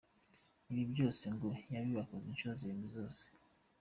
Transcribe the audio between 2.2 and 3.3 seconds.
inshuro zirindwi zose.